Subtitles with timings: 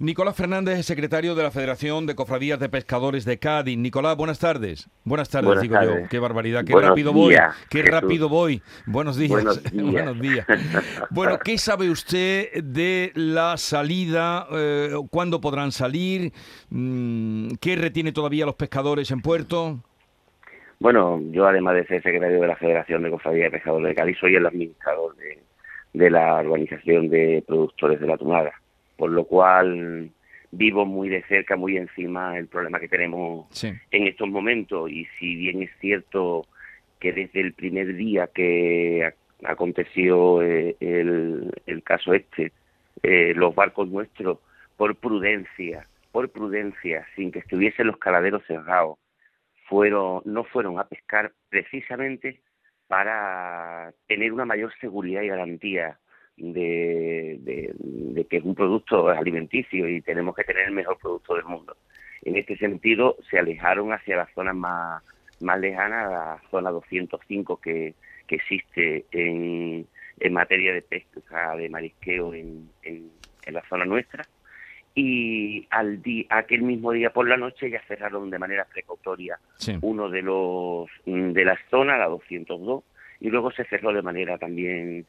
[0.00, 3.76] Nicolás Fernández es secretario de la Federación de Cofradías de Pescadores de Cádiz.
[3.76, 4.88] Nicolás, buenas tardes.
[5.04, 6.02] Buenas tardes, Buenas digo tardes.
[6.04, 6.08] yo.
[6.08, 7.66] Qué barbaridad, qué Buenos rápido días, voy.
[7.68, 7.90] Qué Jesús.
[8.00, 8.62] rápido voy.
[8.86, 9.30] Buenos días.
[9.30, 9.92] Buenos días.
[9.92, 10.46] Buenos días.
[11.10, 14.46] Bueno, ¿qué sabe usted de la salida?
[14.52, 16.32] Eh, ¿Cuándo podrán salir?
[16.70, 19.80] Mm, ¿Qué retiene todavía los pescadores en puerto?
[20.78, 24.16] Bueno, yo además de ser secretario de la Federación de Cofradías de Pescadores de Cádiz,
[24.18, 25.42] soy el administrador de,
[25.92, 28.52] de la organización de productores de la tunada,
[29.00, 30.10] por lo cual
[30.50, 33.72] vivo muy de cerca, muy encima el problema que tenemos Sí.
[33.90, 36.46] en estos momentos y si bien es cierto
[36.98, 39.14] que desde el primer día que ac-
[39.48, 42.52] aconteció eh, el, el caso este,
[43.02, 44.38] eh, los barcos nuestros,
[44.76, 48.98] por prudencia, por prudencia, sin que estuviesen los caladeros cerrados,
[49.66, 52.42] fueron, no fueron a pescar precisamente
[52.86, 55.98] para tener una mayor seguridad y garantía
[56.40, 61.34] de, de- de que es un producto alimenticio y tenemos que tener el mejor producto
[61.34, 61.76] del mundo.
[62.22, 65.02] En este sentido, se alejaron hacia las zonas más,
[65.40, 67.94] más lejanas, la zona 205 que,
[68.26, 69.86] que existe en,
[70.18, 73.10] en materia de pesca, de marisqueo en, en,
[73.46, 74.26] en la zona nuestra.
[74.94, 79.76] Y al di- aquel mismo día por la noche ya cerraron de manera precautoria Sí.
[79.82, 82.82] uno de los de la zona, la 202,
[83.20, 85.06] y luego se cerró de manera también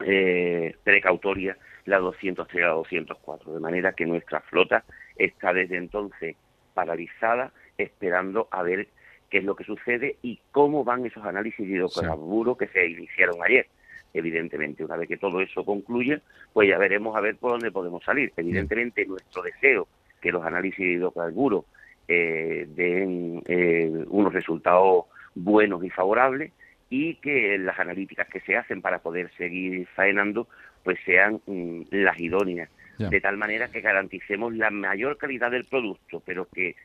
[0.00, 4.84] eh, precautoria la 203 y la 204, de manera que nuestra flota
[5.16, 6.36] está desde entonces
[6.74, 8.88] paralizada, esperando a ver
[9.30, 13.36] qué es lo que sucede y cómo van esos análisis de hidrocarburos que se iniciaron
[13.44, 13.66] ayer.
[14.12, 16.20] Evidentemente, una vez que todo eso concluya,
[16.52, 18.32] pues ya veremos a ver por dónde podemos salir.
[18.36, 19.88] Evidentemente, nuestro deseo
[20.20, 21.64] que los análisis de hidrocarburos
[22.08, 26.52] eh, den eh, unos resultados buenos y favorables
[26.90, 30.48] y que las analíticas que se hacen para poder seguir faenando
[30.84, 36.22] pues sean mm, las idóneas de tal manera que garanticemos la mayor calidad del producto
[36.24, 36.76] pero que,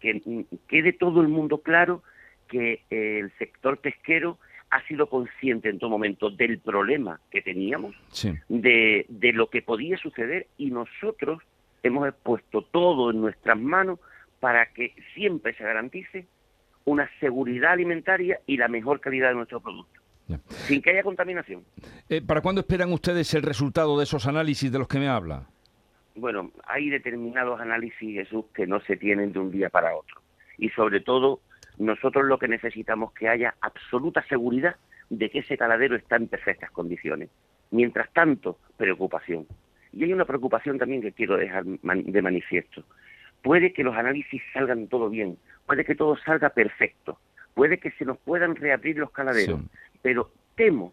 [0.00, 2.02] que mm, quede todo el mundo claro
[2.48, 4.38] que eh, el sector pesquero
[4.70, 8.32] ha sido consciente en todo momento del problema que teníamos Sí.
[8.48, 11.42] de, de lo que podía suceder y nosotros
[11.82, 13.98] hemos puesto todo en nuestras manos
[14.40, 16.26] para que siempre se garantice
[16.88, 20.00] una seguridad alimentaria y la mejor calidad de nuestro producto,
[20.48, 21.62] sin que haya contaminación.
[22.08, 25.46] Eh, ¿Para cuándo esperan ustedes el resultado de esos análisis de los que me habla?
[26.14, 30.20] Bueno, hay determinados análisis, Jesús, que no se tienen de un día para otro.
[30.56, 31.40] Y sobre todo,
[31.76, 34.76] nosotros lo que necesitamos es que haya absoluta seguridad
[35.10, 37.30] de que ese caladero está en perfectas condiciones.
[37.70, 39.46] Mientras tanto, preocupación.
[39.92, 42.84] Y hay una preocupación también que quiero dejar de manifiesto.
[43.42, 47.18] Puede que los análisis salgan todo bien, puede que todo salga perfecto,
[47.54, 49.68] puede que se nos puedan reabrir los caladeros, Sí.
[50.02, 50.92] pero temo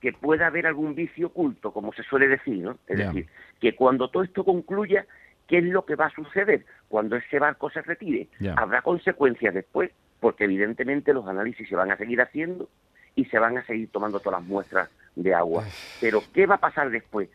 [0.00, 2.78] que pueda haber algún vicio oculto, como se suele decir, ¿no?
[2.86, 3.26] Es decir,
[3.60, 5.06] que cuando todo esto concluya,
[5.46, 6.64] ¿qué es lo que va a suceder?
[6.88, 11.96] Cuando ese barco se retire, habrá consecuencias después, porque evidentemente los análisis se van a
[11.98, 12.68] seguir haciendo
[13.14, 15.64] y se van a seguir tomando todas las muestras de agua.
[16.00, 17.28] Pero ¿qué va a pasar después?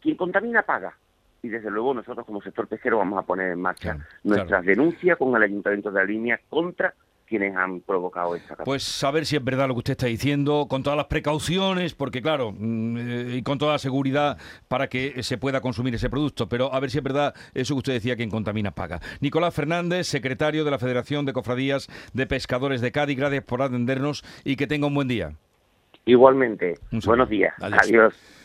[0.00, 0.94] Quien contamina paga.
[1.42, 5.18] Y desde luego nosotros como sector pesquero vamos a poner en marcha Claro, nuestras denuncias
[5.18, 6.94] con el Ayuntamiento de la Línea contra
[7.32, 8.66] quienes han provocado esta catástrofe.
[8.66, 12.20] Pues saber si es verdad lo que usted está diciendo, con todas las precauciones, porque
[12.20, 14.36] claro, mm, eh, y con toda la seguridad
[14.68, 17.78] para que se pueda consumir ese producto, pero a ver si es verdad eso que
[17.78, 19.00] usted decía, quien contamina paga.
[19.20, 24.22] Nicolás Fernández, secretario de la Federación de Cofradías de Pescadores de Cádiz, gracias por atendernos
[24.44, 25.32] y que tenga un buen día.
[26.04, 26.74] Igualmente,
[27.06, 27.54] buenos días.
[27.60, 27.80] Adiós.
[27.82, 28.41] Adiós.